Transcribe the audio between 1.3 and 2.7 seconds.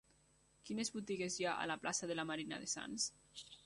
hi ha a la plaça de la Marina